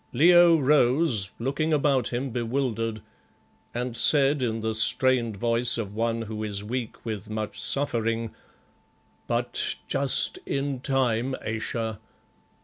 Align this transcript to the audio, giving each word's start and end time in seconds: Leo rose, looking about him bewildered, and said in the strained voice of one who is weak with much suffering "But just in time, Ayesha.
Leo 0.13 0.57
rose, 0.57 1.29
looking 1.37 1.71
about 1.71 2.11
him 2.11 2.31
bewildered, 2.31 3.03
and 3.71 3.95
said 3.95 4.41
in 4.41 4.61
the 4.61 4.73
strained 4.73 5.37
voice 5.37 5.77
of 5.77 5.93
one 5.93 6.23
who 6.23 6.43
is 6.43 6.63
weak 6.63 7.05
with 7.05 7.29
much 7.29 7.61
suffering 7.61 8.31
"But 9.27 9.75
just 9.87 10.39
in 10.47 10.79
time, 10.79 11.35
Ayesha. 11.45 11.99